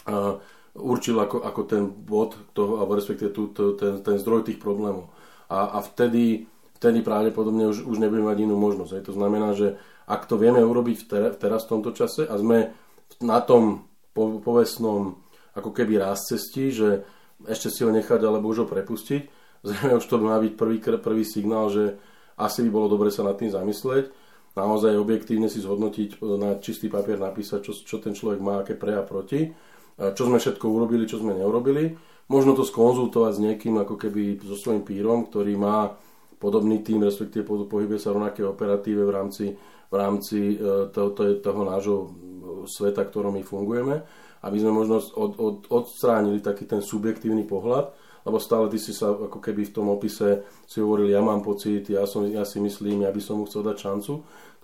uh, 0.09 0.41
určil 0.73 1.21
ako, 1.21 1.45
ako 1.45 1.61
ten 1.69 1.85
bod 1.93 2.33
toho, 2.57 2.81
alebo 2.81 2.97
respektíve 2.97 3.37
tú, 3.37 3.53
to, 3.53 3.77
ten, 3.77 4.01
ten 4.01 4.17
zdroj 4.17 4.49
tých 4.49 4.57
problémov 4.57 5.13
a, 5.47 5.59
a 5.77 5.79
vtedy, 5.83 6.51
vtedy 6.79 7.03
pravdepodobne 7.03 7.71
už, 7.71 7.87
už 7.87 7.97
nebudeme 7.99 8.31
mať 8.31 8.39
inú 8.47 8.57
možnosť. 8.59 8.93
Hej. 8.99 9.03
To 9.11 9.15
znamená, 9.15 9.55
že 9.55 9.79
ak 10.07 10.27
to 10.27 10.39
vieme 10.39 10.63
urobiť 10.63 10.97
v 11.03 11.07
ter- 11.07 11.35
teraz 11.39 11.67
v 11.67 11.79
tomto 11.79 11.91
čase 11.95 12.27
a 12.27 12.35
sme 12.39 12.75
na 13.23 13.39
tom 13.43 13.87
po- 14.15 14.39
povestnom 14.43 15.19
ako 15.57 15.71
keby 15.73 16.03
raz 16.03 16.29
cestí, 16.29 16.71
že 16.71 17.07
ešte 17.49 17.73
si 17.73 17.85
ho 17.85 17.91
nechať 17.91 18.21
alebo 18.23 18.51
už 18.51 18.65
ho 18.65 18.67
prepustiť, 18.69 19.23
zrejme 19.67 19.99
už 19.99 20.07
to 20.07 20.17
má 20.23 20.39
byť 20.39 20.53
prvý, 20.55 20.79
prvý 21.03 21.25
signál, 21.27 21.73
že 21.73 21.97
asi 22.37 22.61
by 22.69 22.71
bolo 22.71 22.87
dobre 22.93 23.09
sa 23.09 23.25
nad 23.25 23.41
tým 23.41 23.49
zamyslieť, 23.49 24.13
naozaj 24.57 24.97
objektívne 24.97 25.49
si 25.49 25.61
zhodnotiť, 25.61 26.21
na 26.37 26.61
čistý 26.61 26.89
papier 26.89 27.21
napísať, 27.21 27.61
čo, 27.65 27.73
čo 27.73 27.97
ten 28.01 28.13
človek 28.13 28.41
má, 28.41 28.61
aké 28.61 28.77
pre 28.77 28.97
a 28.97 29.05
proti, 29.05 29.53
čo 29.97 30.23
sme 30.29 30.37
všetko 30.37 30.65
urobili, 30.69 31.09
čo 31.09 31.21
sme 31.21 31.33
neurobili. 31.33 31.97
Možno 32.27 32.59
to 32.59 32.67
skonzultovať 32.67 33.33
s 33.39 33.43
niekým, 33.43 33.79
ako 33.79 33.95
keby 33.95 34.43
so 34.43 34.59
svojím 34.59 34.83
pírom, 34.83 35.31
ktorý 35.31 35.55
má 35.55 35.95
podobný 36.43 36.83
tým, 36.83 37.07
respektíve 37.07 37.47
pohybuje 37.47 38.03
sa 38.03 38.11
v 38.11 38.19
rovnaké 38.19 38.43
operatíve 38.43 39.07
v 39.07 39.13
rámci, 39.15 39.45
v 39.87 39.95
rámci 39.95 40.59
e, 40.59 40.91
toho, 40.91 41.15
toho, 41.15 41.39
toho 41.39 41.63
nášho 41.63 41.99
sveta, 42.67 43.07
ktorom 43.07 43.31
my 43.39 43.43
fungujeme, 43.47 44.03
aby 44.43 44.57
sme 44.59 44.75
možno 44.75 44.99
od, 44.99 45.33
od, 45.39 45.57
odstránili 45.71 46.43
taký 46.43 46.67
ten 46.67 46.83
subjektívny 46.83 47.47
pohľad, 47.47 47.95
lebo 48.27 48.43
stále 48.43 48.67
ty 48.75 48.79
si 48.83 48.91
sa 48.91 49.15
ako 49.15 49.39
keby 49.39 49.71
v 49.71 49.75
tom 49.75 49.87
opise 49.87 50.43
si 50.67 50.83
hovoril, 50.83 51.15
ja 51.15 51.23
mám 51.23 51.47
pocit, 51.47 51.87
ja, 51.87 52.11
som, 52.11 52.27
ja 52.27 52.43
si 52.43 52.59
myslím, 52.59 53.07
ja 53.07 53.15
by 53.15 53.23
som 53.23 53.39
mu 53.39 53.47
chcel 53.47 53.63
dať 53.63 53.77
šancu. 53.79 54.13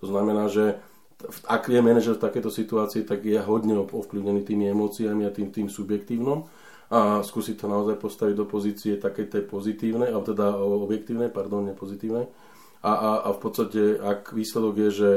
To 0.02 0.04
znamená, 0.10 0.50
že 0.50 0.82
ak 1.46 1.70
je 1.70 1.78
manažer 1.78 2.18
v 2.18 2.24
takéto 2.26 2.50
situácii, 2.50 3.06
tak 3.06 3.22
je 3.22 3.38
hodne 3.38 3.78
ovplyvnený 3.86 4.42
tými 4.42 4.66
emóciami 4.66 5.22
a 5.22 5.30
tým, 5.30 5.54
tým 5.54 5.70
subjektívnom 5.70 6.50
a 6.92 7.24
skúsiť 7.24 7.56
to 7.56 7.72
naozaj 7.72 7.96
postaviť 7.96 8.36
do 8.36 8.44
pozície 8.44 9.00
takej 9.00 9.32
tej 9.32 9.42
pozitívnej, 9.48 10.12
alebo 10.12 10.28
teda 10.28 10.60
objektívnej, 10.60 11.32
pardon, 11.32 11.64
nepozitívnej. 11.64 12.28
A, 12.84 12.92
a, 12.92 13.10
a 13.24 13.28
v 13.32 13.40
podstate, 13.40 13.96
ak 13.96 14.36
výsledok 14.36 14.74
je, 14.76 14.90
že 14.92 15.10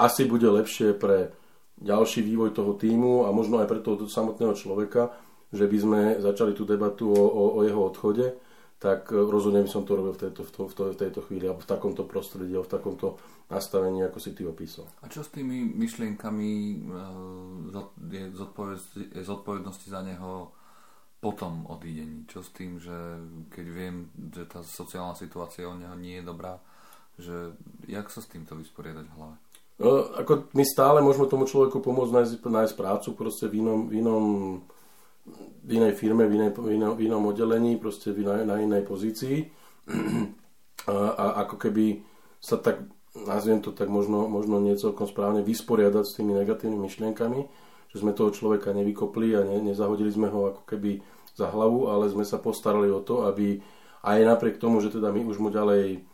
asi 0.00 0.24
bude 0.24 0.48
lepšie 0.48 0.96
pre 0.96 1.36
ďalší 1.76 2.24
vývoj 2.24 2.56
toho 2.56 2.72
týmu 2.72 3.28
a 3.28 3.36
možno 3.36 3.60
aj 3.60 3.68
pre 3.68 3.84
toho 3.84 4.08
samotného 4.08 4.56
človeka, 4.56 5.12
že 5.52 5.68
by 5.68 5.76
sme 5.76 6.00
začali 6.24 6.56
tú 6.56 6.64
debatu 6.64 7.12
o, 7.12 7.20
o, 7.20 7.44
o 7.58 7.68
jeho 7.68 7.82
odchode, 7.84 8.40
tak 8.80 9.12
e, 9.12 9.20
rozhodne 9.20 9.60
by 9.60 9.68
som 9.68 9.84
to 9.84 9.92
robil 9.92 10.16
v 10.16 10.24
tejto, 10.24 10.40
v, 10.40 10.50
to, 10.56 10.62
v, 10.70 10.72
to, 10.72 10.82
v 10.96 11.00
tejto 11.04 11.20
chvíli, 11.28 11.44
alebo 11.44 11.60
v 11.60 11.68
takomto 11.68 12.08
prostredí, 12.08 12.56
alebo 12.56 12.64
v 12.64 12.74
takomto 12.80 13.06
nastavení, 13.52 14.00
ako 14.08 14.18
si 14.22 14.32
ty 14.32 14.48
opísal. 14.48 14.88
A 15.04 15.10
čo 15.12 15.20
s 15.20 15.28
tými 15.28 15.68
myšlienkami 15.76 16.50
e, 16.80 18.24
zodpovednosti 19.20 19.86
za 19.90 20.00
neho 20.00 20.54
potom 21.20 21.68
odídení? 21.68 22.24
Čo 22.26 22.40
s 22.40 22.50
tým, 22.50 22.80
že 22.80 22.96
keď 23.52 23.66
viem, 23.68 24.08
že 24.32 24.48
tá 24.48 24.64
sociálna 24.64 25.14
situácia 25.14 25.68
o 25.68 25.76
neho 25.76 25.94
nie 25.94 26.18
je 26.18 26.24
dobrá, 26.24 26.58
že 27.20 27.52
jak 27.84 28.08
sa 28.08 28.24
s 28.24 28.30
týmto 28.32 28.56
vysporiadať 28.56 29.04
v 29.04 29.14
hlave? 29.20 29.36
No, 29.80 30.12
ako 30.16 30.52
my 30.52 30.64
stále 30.64 31.00
môžeme 31.00 31.28
tomu 31.28 31.48
človeku 31.48 31.80
pomôcť 31.80 32.12
nájsť, 32.12 32.32
nájsť 32.40 32.74
prácu 32.76 33.08
proste 33.16 33.48
v 33.48 33.64
inom, 33.64 33.88
v 33.88 33.92
inom 34.00 34.24
v 35.60 35.70
inej 35.76 35.94
firme, 36.00 36.26
v, 36.26 36.32
inej, 36.40 36.50
v, 36.56 36.80
inom, 36.80 36.92
v 36.96 37.00
inom 37.06 37.22
oddelení, 37.28 37.76
proste 37.76 38.10
na, 38.16 38.42
na 38.44 38.56
inej 38.58 38.82
pozícii. 38.88 39.48
A, 40.88 40.96
a 41.12 41.44
ako 41.44 41.60
keby 41.60 42.00
sa 42.40 42.56
tak, 42.56 42.80
nazviem 43.12 43.60
to 43.60 43.68
tak 43.76 43.92
možno, 43.92 44.24
možno 44.32 44.56
nie 44.64 44.72
správne, 45.06 45.44
vysporiadať 45.44 46.04
s 46.08 46.16
tými 46.16 46.32
negatívnymi 46.40 46.88
myšlienkami, 46.88 47.40
že 47.90 48.00
sme 48.00 48.14
toho 48.14 48.30
človeka 48.30 48.70
nevykopli 48.70 49.34
a 49.34 49.42
ne, 49.42 49.58
nezahodili 49.60 50.10
sme 50.10 50.30
ho 50.30 50.54
ako 50.54 50.62
keby 50.66 51.02
za 51.34 51.50
hlavu, 51.50 51.90
ale 51.90 52.10
sme 52.10 52.22
sa 52.22 52.38
postarali 52.38 52.90
o 52.90 53.02
to, 53.02 53.26
aby 53.26 53.58
aj 54.06 54.18
napriek 54.24 54.56
tomu, 54.56 54.80
že 54.80 54.94
teda 54.94 55.12
my 55.12 55.26
už 55.28 55.36
mu 55.42 55.50
ďalej 55.52 56.06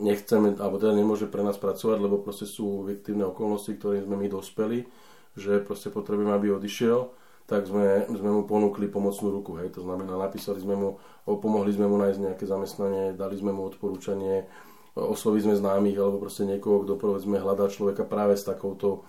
nechceme, 0.00 0.56
alebo 0.56 0.80
teda 0.80 0.96
nemôže 0.96 1.28
pre 1.28 1.44
nás 1.44 1.60
pracovať, 1.60 1.98
lebo 2.00 2.20
proste 2.20 2.48
sú 2.48 2.84
objektívne 2.84 3.28
okolnosti, 3.28 3.76
ktoré 3.76 4.00
sme 4.00 4.16
my 4.16 4.32
dospeli, 4.32 4.88
že 5.36 5.60
proste 5.60 5.92
potrebujeme, 5.92 6.32
aby 6.32 6.56
odišiel, 6.56 7.12
tak 7.44 7.68
sme, 7.68 8.08
sme 8.08 8.30
mu 8.40 8.42
ponúkli 8.48 8.88
pomocnú 8.88 9.28
ruku. 9.28 9.60
Hej. 9.60 9.76
To 9.76 9.84
znamená, 9.84 10.16
napísali 10.16 10.64
sme 10.64 10.80
mu, 10.80 10.88
pomohli 11.28 11.76
sme 11.76 11.84
mu 11.84 12.00
nájsť 12.00 12.20
nejaké 12.24 12.44
zamestnanie, 12.48 13.12
dali 13.12 13.36
sme 13.36 13.52
mu 13.52 13.68
odporúčanie, 13.68 14.48
oslovili 14.96 15.52
sme 15.52 15.60
známych 15.60 15.98
alebo 16.00 16.24
proste 16.24 16.48
niekoho, 16.48 16.88
kto 16.88 16.96
povedzme 16.96 17.36
hľadá 17.36 17.68
človeka 17.68 18.08
práve 18.08 18.38
s 18.38 18.48
takouto 18.48 18.88
e, 18.96 19.00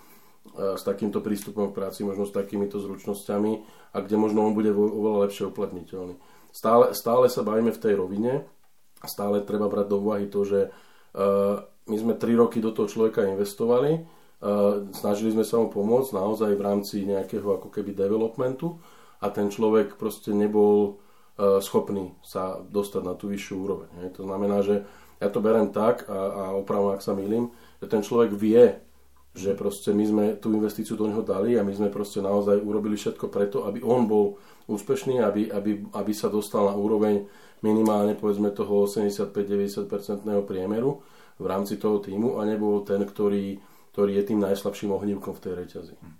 s 0.53 0.85
takýmto 0.85 1.19
prístupom 1.25 1.73
k 1.73 1.77
práci, 1.81 2.05
možno 2.05 2.29
s 2.29 2.35
takýmito 2.35 2.77
zručnosťami 2.77 3.53
a 3.91 3.97
kde 3.99 4.15
možno 4.15 4.45
on 4.45 4.53
bude 4.53 4.69
oveľa 4.71 5.27
lepšie 5.27 5.49
uplatniteľný. 5.49 6.15
Stále, 6.53 6.93
stále 6.95 7.27
sa 7.27 7.41
bavíme 7.43 7.73
v 7.73 7.81
tej 7.81 7.93
rovine 7.99 8.45
stále 9.07 9.45
treba 9.45 9.69
brať 9.69 9.87
do 9.87 9.97
úvahy 10.01 10.25
to, 10.27 10.41
že 10.43 10.59
uh, 10.69 11.61
my 11.85 11.95
sme 11.95 12.13
3 12.17 12.41
roky 12.41 12.57
do 12.59 12.73
toho 12.73 12.89
človeka 12.89 13.29
investovali, 13.29 14.01
snažili 14.93 15.33
sme 15.33 15.45
sa 15.47 15.57
mu 15.57 15.73
pomôcť 15.73 16.11
naozaj 16.11 16.51
v 16.53 16.65
rámci 16.65 17.01
nejakého 17.07 17.45
ako 17.55 17.71
keby 17.71 17.97
developmentu 17.97 18.77
a 19.23 19.31
ten 19.31 19.49
človek 19.49 19.97
proste 19.97 20.35
nebol 20.35 21.01
schopný 21.63 22.13
sa 22.21 22.61
dostať 22.61 23.01
na 23.01 23.13
tú 23.17 23.31
vyššiu 23.31 23.55
úroveň. 23.57 23.89
To 24.13 24.27
znamená, 24.27 24.61
že 24.61 24.85
ja 25.17 25.31
to 25.31 25.41
berem 25.41 25.71
tak 25.71 26.05
a, 26.05 26.13
a 26.13 26.43
opravom, 26.57 26.93
ak 26.93 27.01
sa 27.01 27.15
milím, 27.15 27.49
že 27.81 27.89
ten 27.89 28.05
človek 28.05 28.35
vie, 28.35 28.75
že 29.35 29.51
proste 29.53 29.91
my 29.91 30.05
sme 30.07 30.25
tú 30.39 30.55
investíciu 30.55 30.95
do 30.95 31.11
neho 31.11 31.19
dali 31.21 31.59
a 31.59 31.67
my 31.67 31.75
sme 31.75 31.91
proste 31.91 32.23
naozaj 32.23 32.63
urobili 32.63 32.95
všetko 32.95 33.27
preto, 33.27 33.67
aby 33.67 33.83
on 33.83 34.07
bol 34.07 34.39
úspešný, 34.71 35.19
aby, 35.19 35.51
aby, 35.51 35.83
aby 35.91 36.11
sa 36.15 36.31
dostal 36.31 36.71
na 36.71 36.75
úroveň 36.75 37.27
minimálne 37.59 38.15
povedzme 38.15 38.55
toho 38.55 38.87
85-90% 38.87 39.91
priemeru 40.47 41.03
v 41.35 41.45
rámci 41.45 41.75
toho 41.75 41.99
týmu 41.99 42.39
a 42.39 42.47
nebol 42.47 42.81
ten, 42.87 43.03
ktorý 43.03 43.59
ktorý 43.95 44.19
je 44.19 44.27
tým 44.27 44.43
najslabším 44.43 44.91
ohnívkom 44.91 45.31
v 45.39 45.43
tej 45.47 45.53
reťazi. 45.55 45.95
Hm. 45.95 46.15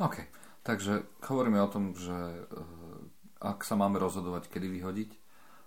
OK, 0.00 0.16
takže 0.64 1.04
hovoríme 1.28 1.60
o 1.60 1.68
tom, 1.68 1.92
že 1.92 2.16
eh, 2.16 2.40
ak 3.44 3.60
sa 3.60 3.76
máme 3.76 4.00
rozhodovať, 4.00 4.48
kedy 4.48 4.72
vyhodiť, 4.80 5.10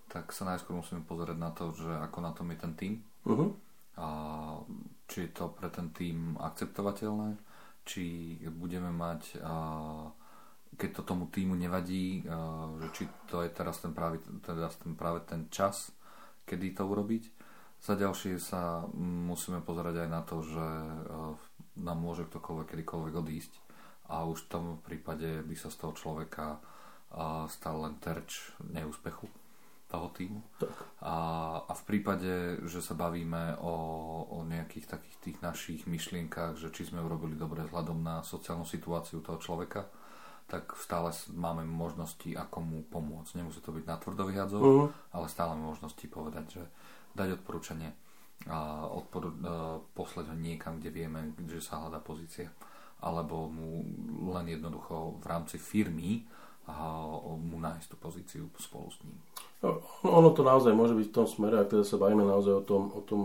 tak 0.10 0.34
sa 0.34 0.50
najskôr 0.50 0.74
musíme 0.74 1.06
pozrieť 1.06 1.38
na 1.38 1.54
to, 1.54 1.70
že 1.78 1.86
ako 2.10 2.18
na 2.26 2.34
tom 2.34 2.50
je 2.50 2.58
ten 2.58 2.74
tým. 2.74 2.94
Uh-huh. 3.30 3.54
A 3.94 4.08
či 5.06 5.30
je 5.30 5.32
to 5.38 5.54
pre 5.54 5.70
ten 5.70 5.94
tým 5.94 6.34
akceptovateľné, 6.42 7.38
či 7.86 8.36
budeme 8.50 8.90
mať, 8.90 9.38
keď 10.74 10.90
to 10.98 11.02
tomu 11.06 11.30
týmu 11.30 11.54
nevadí, 11.54 12.26
že 12.82 12.88
či 12.98 13.04
to 13.30 13.46
je 13.46 13.54
teraz 13.54 13.78
ten, 13.86 13.94
práve, 13.94 14.18
teda 14.42 14.74
ten 14.74 14.98
práve 14.98 15.22
ten 15.30 15.46
čas, 15.54 15.94
kedy 16.50 16.74
to 16.74 16.90
urobiť? 16.90 17.24
Za 17.84 17.94
ďalšie 18.00 18.40
sa 18.42 18.88
musíme 18.98 19.62
pozerať 19.62 20.08
aj 20.08 20.10
na 20.10 20.22
to, 20.26 20.42
že 20.42 20.68
nám 21.78 21.98
môže 22.00 22.26
ktokoľvek 22.32 22.74
kedykoľvek 22.74 23.14
odísť. 23.14 23.54
A 24.10 24.26
už 24.26 24.48
v 24.48 24.50
tom 24.50 24.66
prípade 24.82 25.46
by 25.46 25.56
sa 25.60 25.70
z 25.70 25.78
toho 25.84 25.94
človeka 25.94 26.58
stal 27.52 27.84
len 27.86 28.02
terč 28.02 28.56
neúspechu 28.64 29.30
toho 29.94 30.10
týmu. 30.10 30.42
A, 31.06 31.16
a 31.70 31.74
v 31.78 31.84
prípade, 31.86 32.58
že 32.66 32.82
sa 32.82 32.98
bavíme 32.98 33.62
o, 33.62 33.76
o 34.34 34.38
nejakých 34.42 34.90
takých 34.90 35.18
tých 35.22 35.38
našich 35.46 35.82
myšlienkach, 35.86 36.58
že 36.58 36.74
či 36.74 36.90
sme 36.90 37.06
urobili 37.06 37.38
dobre 37.38 37.62
vzhľadom 37.70 38.02
na 38.02 38.26
sociálnu 38.26 38.66
situáciu 38.66 39.22
toho 39.22 39.38
človeka, 39.38 39.86
tak 40.50 40.74
stále 40.82 41.14
máme 41.30 41.62
možnosti, 41.70 42.26
ako 42.34 42.58
mu 42.66 42.80
pomôcť. 42.90 43.38
Nemusí 43.38 43.62
to 43.62 43.70
byť 43.70 43.86
na 43.86 44.02
tvrdo 44.02 44.26
uh-huh. 44.58 44.90
ale 45.14 45.26
stále 45.30 45.54
máme 45.54 45.78
možnosti 45.78 46.06
povedať, 46.10 46.46
že 46.58 46.64
dať 47.14 47.38
odporúčanie 47.38 47.94
a 48.50 48.90
odporu, 48.90 49.32
a 49.46 49.80
poslať 49.94 50.34
ho 50.34 50.36
niekam, 50.36 50.82
kde 50.82 50.92
vieme, 50.92 51.32
že 51.48 51.64
sa 51.64 51.80
hľadá 51.80 52.02
pozícia 52.02 52.50
alebo 53.04 53.52
mu 53.52 53.84
len 54.32 54.48
jednoducho 54.48 55.20
v 55.20 55.26
rámci 55.28 55.60
firmy 55.60 56.24
mu 57.38 57.58
nájsť 57.60 57.88
tú 57.92 57.96
pozíciu 58.00 58.44
spolu 58.56 58.88
s 58.88 58.98
ním. 59.04 59.18
No, 59.64 59.84
ono 60.04 60.32
to 60.32 60.44
naozaj 60.44 60.72
môže 60.72 60.96
byť 60.96 61.08
v 61.12 61.16
tom 61.16 61.28
smere, 61.28 61.60
ak 61.60 61.72
teda 61.72 61.84
sa 61.84 62.00
bavíme 62.00 62.24
naozaj 62.24 62.54
o 62.60 62.64
tom, 62.64 62.82
o 62.92 63.02
tom 63.04 63.22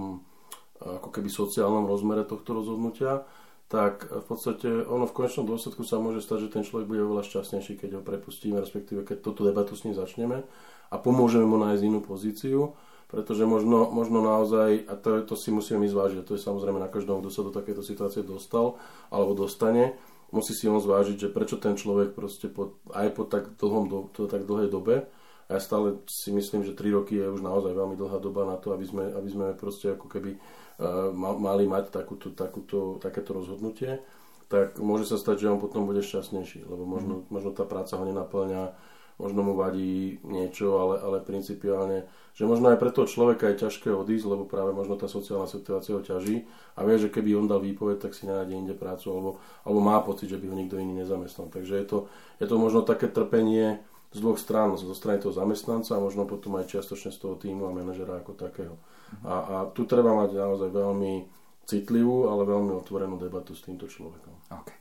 ako 0.78 1.10
keby 1.10 1.26
sociálnom 1.26 1.90
rozmere 1.90 2.22
tohto 2.22 2.54
rozhodnutia, 2.54 3.26
tak 3.66 4.06
v 4.06 4.24
podstate 4.24 4.70
ono 4.86 5.04
v 5.04 5.14
konečnom 5.14 5.44
dôsledku 5.44 5.82
sa 5.82 5.98
môže 5.98 6.22
stať, 6.24 6.48
že 6.48 6.54
ten 6.54 6.62
človek 6.64 6.88
bude 6.88 7.04
oveľa 7.04 7.26
šťastnejší, 7.26 7.78
keď 7.78 7.90
ho 7.98 8.02
prepustíme, 8.06 8.56
respektíve 8.62 9.02
keď 9.02 9.20
túto 9.20 9.42
debatu 9.44 9.74
s 9.74 9.84
ním 9.84 9.98
začneme 9.98 10.46
a 10.88 10.96
pomôžeme 10.96 11.44
mu 11.44 11.58
nájsť 11.60 11.82
inú 11.84 12.00
pozíciu 12.00 12.72
pretože 13.08 13.48
možno, 13.48 13.88
možno 13.88 14.20
naozaj, 14.20 14.84
a 14.84 14.92
to, 14.92 15.24
to 15.24 15.32
si 15.32 15.48
musíme 15.48 15.80
my 15.80 15.88
zvážiť, 15.88 16.28
to 16.28 16.36
je 16.36 16.44
samozrejme 16.44 16.76
na 16.76 16.92
každom, 16.92 17.24
kto 17.24 17.32
sa 17.32 17.40
do 17.40 17.52
takéto 17.56 17.80
situácie 17.80 18.20
dostal 18.20 18.76
alebo 19.08 19.32
dostane, 19.32 19.96
musí 20.30 20.52
si 20.52 20.68
on 20.68 20.80
zvážiť, 20.80 21.28
že 21.28 21.32
prečo 21.32 21.56
ten 21.56 21.76
človek 21.76 22.12
proste 22.12 22.52
po, 22.52 22.80
aj 22.92 23.08
po 23.16 23.24
tak, 23.24 23.56
dlhom, 23.56 23.84
do, 23.88 23.98
to, 24.12 24.28
tak 24.28 24.44
dlhej 24.44 24.68
dobe, 24.68 25.08
a 25.48 25.56
ja 25.56 25.60
stále 25.64 26.04
si 26.04 26.28
myslím, 26.28 26.60
že 26.60 26.76
3 26.76 26.92
roky 26.92 27.16
je 27.16 27.24
už 27.24 27.40
naozaj 27.40 27.72
veľmi 27.72 27.96
dlhá 27.96 28.20
doba 28.20 28.44
na 28.44 28.60
to, 28.60 28.76
aby 28.76 28.84
sme, 28.84 29.08
aby 29.08 29.28
sme 29.32 29.56
proste 29.56 29.96
ako 29.96 30.04
keby 30.04 30.36
uh, 30.36 31.08
mali 31.16 31.64
mať 31.64 31.88
takúto, 31.88 32.36
takúto, 32.36 33.00
takéto 33.00 33.32
rozhodnutie, 33.32 34.04
tak 34.52 34.76
môže 34.76 35.08
sa 35.08 35.16
stať, 35.16 35.48
že 35.48 35.52
on 35.52 35.60
potom 35.60 35.88
bude 35.88 36.04
šťastnejší, 36.04 36.68
lebo 36.68 36.84
možno, 36.84 37.24
mm. 37.24 37.32
možno 37.32 37.50
tá 37.56 37.64
práca 37.64 37.96
ho 37.96 38.04
nenaplňa 38.04 38.76
možno 39.18 39.42
mu 39.42 39.52
vadí 39.58 40.22
niečo, 40.22 40.78
ale, 40.78 40.94
ale 41.02 41.16
principiálne, 41.18 42.06
že 42.38 42.46
možno 42.46 42.70
aj 42.70 42.78
pre 42.78 42.94
toho 42.94 43.10
človeka 43.10 43.50
je 43.50 43.66
ťažké 43.66 43.90
odísť, 43.90 44.30
lebo 44.30 44.46
práve 44.46 44.70
možno 44.70 44.94
tá 44.94 45.10
sociálna 45.10 45.50
situácia 45.50 45.98
ho 45.98 46.02
ťaží 46.02 46.46
a 46.78 46.86
vie, 46.86 46.96
že 47.02 47.10
keby 47.10 47.34
on 47.34 47.50
dal 47.50 47.58
výpoveď, 47.58 47.98
tak 48.08 48.14
si 48.14 48.30
nájde 48.30 48.54
inde 48.54 48.74
prácu 48.78 49.10
alebo, 49.10 49.30
alebo 49.66 49.80
má 49.82 49.98
pocit, 50.06 50.30
že 50.30 50.38
by 50.38 50.46
ho 50.46 50.54
nikto 50.54 50.78
iný 50.78 51.02
nezamestnal. 51.02 51.50
Takže 51.50 51.74
je 51.82 51.86
to, 51.86 51.98
je 52.38 52.46
to 52.46 52.56
možno 52.56 52.86
také 52.86 53.10
trpenie 53.10 53.82
z 54.14 54.18
dvoch 54.24 54.40
strán, 54.40 54.72
zo 54.78 54.96
strany 54.96 55.20
toho 55.20 55.34
zamestnanca 55.34 55.98
a 55.98 56.00
možno 56.00 56.24
potom 56.24 56.56
aj 56.56 56.70
čiastočne 56.70 57.12
z 57.12 57.18
toho 57.18 57.34
týmu 57.36 57.68
a 57.68 57.74
manažera 57.74 58.22
ako 58.22 58.32
takého. 58.38 58.78
A, 59.26 59.34
a 59.34 59.56
tu 59.74 59.84
treba 59.84 60.14
mať 60.16 60.38
naozaj 60.38 60.70
veľmi 60.72 61.28
citlivú, 61.68 62.32
ale 62.32 62.48
veľmi 62.48 62.72
otvorenú 62.72 63.20
debatu 63.20 63.52
s 63.52 63.66
týmto 63.66 63.84
človekom. 63.84 64.48
Okay. 64.48 64.78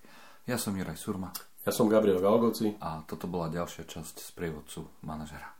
Ja 0.47 0.55
som 0.55 0.71
Juraj 0.79 0.95
Surma. 0.95 1.35
Ja 1.67 1.75
som 1.75 1.91
Gabriel 1.91 2.23
Galgoci. 2.23 2.79
A 2.79 3.03
toto 3.03 3.27
bola 3.27 3.51
ďalšia 3.51 3.83
časť 3.83 4.23
z 4.23 4.29
prievodcu 4.39 4.87
manažera. 5.03 5.56